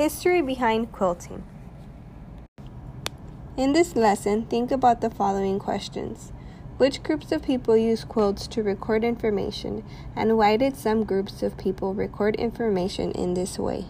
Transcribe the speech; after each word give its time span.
History 0.00 0.40
behind 0.40 0.92
quilting. 0.92 1.44
In 3.58 3.74
this 3.74 3.94
lesson, 3.94 4.46
think 4.46 4.70
about 4.70 5.02
the 5.02 5.10
following 5.10 5.58
questions. 5.58 6.32
Which 6.78 7.02
groups 7.02 7.32
of 7.32 7.42
people 7.42 7.76
use 7.76 8.02
quilts 8.04 8.46
to 8.46 8.62
record 8.62 9.04
information, 9.04 9.84
and 10.16 10.38
why 10.38 10.56
did 10.56 10.74
some 10.74 11.04
groups 11.04 11.42
of 11.42 11.58
people 11.58 11.92
record 11.92 12.34
information 12.36 13.12
in 13.12 13.34
this 13.34 13.58
way? 13.58 13.88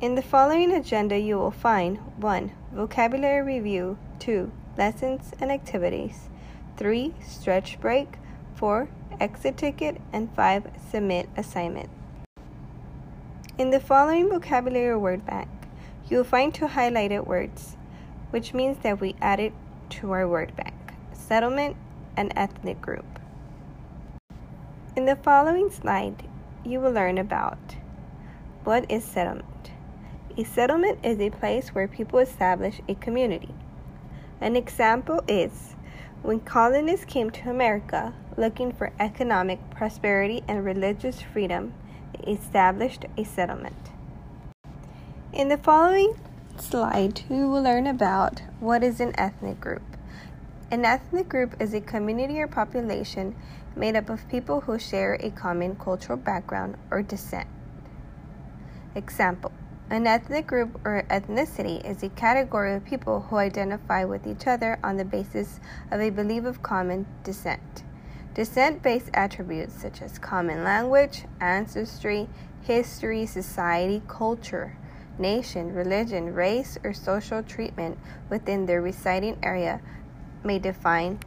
In 0.00 0.16
the 0.16 0.20
following 0.20 0.72
agenda, 0.72 1.16
you 1.16 1.38
will 1.38 1.52
find 1.52 1.98
1. 2.16 2.50
Vocabulary 2.72 3.42
review, 3.42 3.96
2. 4.18 4.50
Lessons 4.76 5.30
and 5.40 5.52
activities, 5.52 6.28
3. 6.76 7.14
Stretch 7.24 7.78
break, 7.78 8.14
4. 8.56 8.88
Exit 9.20 9.56
ticket, 9.56 10.00
and 10.12 10.28
5. 10.34 10.66
Submit 10.90 11.28
assignment. 11.36 11.88
In 13.58 13.70
the 13.70 13.80
following 13.80 14.28
vocabulary 14.28 14.96
word 14.96 15.24
bank, 15.26 15.48
you 16.08 16.18
will 16.18 16.24
find 16.24 16.54
two 16.54 16.66
highlighted 16.66 17.26
words, 17.26 17.76
which 18.30 18.52
means 18.52 18.78
that 18.82 19.00
we 19.00 19.14
added 19.20 19.52
to 19.90 20.12
our 20.12 20.28
word 20.28 20.54
bank 20.56 20.76
settlement, 21.26 21.76
and 22.16 22.32
ethnic 22.36 22.80
group. 22.80 23.04
In 24.94 25.04
the 25.04 25.16
following 25.16 25.70
slide, 25.70 26.26
you 26.64 26.80
will 26.80 26.92
learn 26.92 27.18
about 27.18 27.58
what 28.64 28.90
is 28.90 29.04
settlement. 29.04 29.72
A 30.38 30.44
settlement 30.44 30.98
is 31.02 31.18
a 31.20 31.30
place 31.30 31.70
where 31.70 31.88
people 31.88 32.20
establish 32.20 32.80
a 32.88 32.94
community. 32.94 33.54
An 34.40 34.54
example 34.56 35.22
is 35.26 35.74
when 36.22 36.40
colonists 36.40 37.06
came 37.06 37.30
to 37.30 37.50
America 37.50 38.14
looking 38.36 38.72
for 38.72 38.92
economic 39.00 39.58
prosperity 39.70 40.42
and 40.46 40.64
religious 40.64 41.20
freedom, 41.20 41.74
established 42.26 43.04
a 43.16 43.24
settlement. 43.24 43.90
In 45.32 45.48
the 45.48 45.58
following 45.58 46.18
slide, 46.58 47.22
we 47.28 47.44
will 47.44 47.62
learn 47.62 47.86
about 47.86 48.42
what 48.60 48.82
is 48.82 49.00
an 49.00 49.12
ethnic 49.18 49.60
group. 49.60 49.82
An 50.70 50.84
ethnic 50.84 51.28
group 51.28 51.54
is 51.60 51.74
a 51.74 51.80
community 51.80 52.40
or 52.40 52.48
population 52.48 53.36
made 53.76 53.94
up 53.94 54.08
of 54.08 54.28
people 54.28 54.62
who 54.62 54.78
share 54.78 55.14
a 55.20 55.30
common 55.30 55.76
cultural 55.76 56.16
background 56.18 56.76
or 56.90 57.02
descent. 57.02 57.46
Example 58.94 59.52
An 59.90 60.06
ethnic 60.06 60.46
group 60.46 60.80
or 60.84 61.04
ethnicity 61.10 61.84
is 61.84 62.02
a 62.02 62.08
category 62.08 62.74
of 62.74 62.84
people 62.84 63.20
who 63.20 63.36
identify 63.36 64.04
with 64.04 64.26
each 64.26 64.46
other 64.46 64.78
on 64.82 64.96
the 64.96 65.04
basis 65.04 65.60
of 65.90 66.00
a 66.00 66.10
belief 66.10 66.44
of 66.44 66.62
common 66.62 67.06
descent. 67.22 67.84
Descent 68.36 68.82
based 68.82 69.08
attributes 69.14 69.72
such 69.80 70.02
as 70.02 70.18
common 70.18 70.62
language, 70.62 71.24
ancestry, 71.40 72.28
history, 72.60 73.24
society, 73.24 74.02
culture, 74.08 74.76
nation, 75.18 75.72
religion, 75.72 76.34
race, 76.34 76.76
or 76.84 76.92
social 76.92 77.42
treatment 77.42 77.96
within 78.28 78.66
their 78.66 78.82
residing 78.82 79.38
area 79.42 79.80
may 80.44 80.58
define 80.58 81.18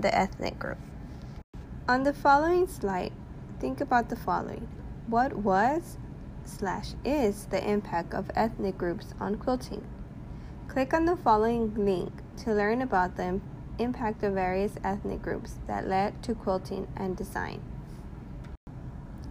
the 0.00 0.12
ethnic 0.12 0.58
group. 0.58 0.78
On 1.88 2.02
the 2.02 2.12
following 2.12 2.66
slide, 2.66 3.12
think 3.60 3.80
about 3.80 4.08
the 4.08 4.16
following. 4.16 4.66
What 5.06 5.36
was 5.36 5.98
slash 6.44 6.94
is 7.04 7.44
the 7.44 7.64
impact 7.64 8.12
of 8.12 8.28
ethnic 8.34 8.76
groups 8.76 9.14
on 9.20 9.36
quilting? 9.36 9.86
Click 10.66 10.92
on 10.94 11.04
the 11.04 11.14
following 11.14 11.72
link 11.76 12.10
to 12.38 12.52
learn 12.52 12.82
about 12.82 13.16
the 13.16 13.40
impact 13.80 14.22
of 14.22 14.34
various 14.34 14.72
ethnic 14.84 15.22
groups 15.22 15.58
that 15.66 15.88
led 15.88 16.22
to 16.22 16.34
quilting 16.34 16.86
and 16.96 17.16
design. 17.16 17.60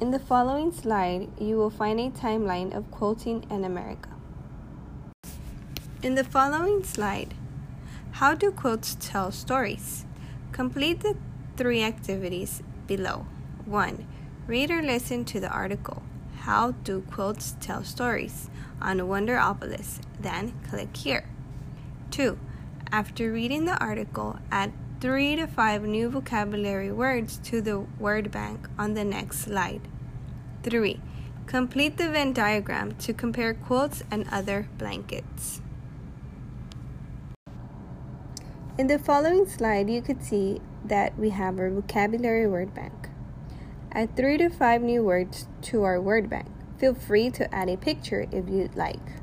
In 0.00 0.10
the 0.10 0.18
following 0.18 0.72
slide, 0.72 1.28
you 1.38 1.56
will 1.56 1.70
find 1.70 2.00
a 2.00 2.10
timeline 2.10 2.74
of 2.76 2.90
quilting 2.90 3.46
in 3.50 3.64
America. 3.64 4.08
In 6.02 6.16
the 6.16 6.24
following 6.24 6.82
slide, 6.82 7.34
how 8.12 8.34
do 8.34 8.50
quilts 8.50 8.96
tell 8.98 9.30
stories? 9.30 10.04
Complete 10.50 11.00
the 11.00 11.16
three 11.56 11.82
activities 11.82 12.62
below. 12.86 13.26
1. 13.64 14.06
Read 14.46 14.70
or 14.70 14.82
listen 14.82 15.24
to 15.26 15.38
the 15.38 15.48
article. 15.48 16.02
How 16.40 16.72
do 16.72 17.02
quilts 17.02 17.54
tell 17.60 17.84
stories? 17.84 18.50
on 18.82 18.98
Wonderopolis. 18.98 20.00
Then 20.20 20.52
click 20.68 20.96
here. 20.96 21.24
2. 22.10 22.38
After 22.92 23.32
reading 23.32 23.64
the 23.64 23.78
article, 23.78 24.36
add 24.50 24.70
3 25.00 25.36
to 25.36 25.46
5 25.46 25.84
new 25.84 26.10
vocabulary 26.10 26.92
words 26.92 27.38
to 27.44 27.62
the 27.62 27.80
word 27.98 28.30
bank 28.30 28.68
on 28.78 28.92
the 28.92 29.02
next 29.02 29.38
slide. 29.38 29.80
3. 30.62 31.00
Complete 31.46 31.96
the 31.96 32.10
Venn 32.10 32.34
diagram 32.34 32.94
to 32.96 33.14
compare 33.14 33.54
quilts 33.54 34.02
and 34.10 34.28
other 34.30 34.68
blankets. 34.76 35.62
In 38.76 38.88
the 38.88 38.98
following 38.98 39.46
slide, 39.46 39.88
you 39.88 40.02
could 40.02 40.22
see 40.22 40.60
that 40.84 41.18
we 41.18 41.30
have 41.30 41.58
our 41.58 41.70
vocabulary 41.70 42.46
word 42.46 42.74
bank. 42.74 43.08
Add 43.92 44.14
three 44.16 44.36
to 44.36 44.50
five 44.50 44.82
new 44.82 45.02
words 45.02 45.48
to 45.72 45.82
our 45.84 45.98
word 45.98 46.28
bank. 46.28 46.48
Feel 46.76 46.92
free 46.92 47.30
to 47.30 47.54
add 47.54 47.70
a 47.70 47.78
picture 47.78 48.26
if 48.30 48.50
you'd 48.50 48.76
like. 48.76 49.22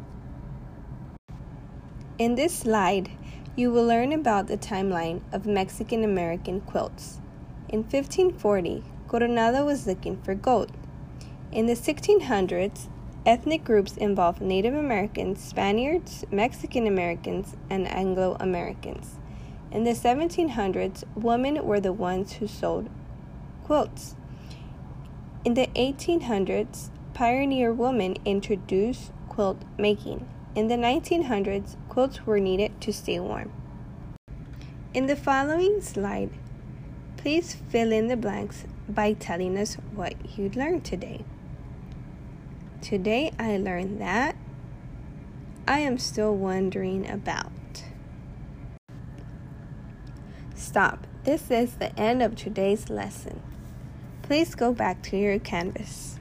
In 2.18 2.36
this 2.36 2.53
slide, 2.53 3.12
you 3.59 3.69
will 3.69 3.83
learn 3.83 4.13
about 4.13 4.47
the 4.47 4.57
timeline 4.57 5.19
of 5.33 5.45
Mexican 5.45 6.01
American 6.01 6.61
quilts. 6.61 7.19
In 7.67 7.79
1540, 7.79 8.85
Coronado 9.09 9.65
was 9.65 9.85
looking 9.85 10.15
for 10.21 10.33
gold. 10.33 10.71
In 11.51 11.65
the 11.65 11.73
1600s, 11.73 12.87
ethnic 13.25 13.65
groups 13.65 13.97
involved 13.97 14.39
Native 14.39 14.73
Americans, 14.73 15.43
Spaniards, 15.43 16.23
Mexican 16.31 16.87
Americans, 16.87 17.57
and 17.69 17.85
Anglo 17.85 18.37
Americans. 18.39 19.15
In 19.73 19.83
the 19.83 19.91
1700s, 19.91 21.03
women 21.13 21.65
were 21.65 21.81
the 21.81 21.91
ones 21.91 22.31
who 22.35 22.47
sold 22.47 22.89
quilts. 23.65 24.15
In 25.43 25.55
the 25.55 25.67
1800s, 25.75 26.91
pioneer 27.13 27.73
women 27.73 28.15
introduced 28.23 29.11
quilt 29.27 29.61
making. 29.77 30.25
In 30.55 30.67
the 30.67 30.75
1900s, 30.75 31.75
quilts 31.89 32.25
were 32.25 32.39
needed 32.39 32.81
to 32.81 32.91
stay 32.91 33.19
warm. 33.19 33.51
In 34.93 35.05
the 35.05 35.15
following 35.15 35.81
slide, 35.81 36.31
please 37.17 37.53
fill 37.53 37.91
in 37.91 38.07
the 38.07 38.17
blanks 38.17 38.65
by 38.88 39.13
telling 39.13 39.57
us 39.57 39.75
what 39.93 40.15
you 40.38 40.49
learned 40.49 40.83
today. 40.83 41.23
Today 42.81 43.31
I 43.38 43.57
learned 43.57 44.01
that 44.01 44.35
I 45.67 45.79
am 45.79 45.99
still 45.99 46.35
wondering 46.35 47.07
about. 47.07 47.51
Stop. 50.55 51.05
This 51.25 51.51
is 51.51 51.75
the 51.75 51.97
end 51.99 52.23
of 52.23 52.35
today's 52.35 52.89
lesson. 52.89 53.41
Please 54.23 54.55
go 54.55 54.73
back 54.73 55.03
to 55.03 55.17
your 55.17 55.38
canvas. 55.38 56.19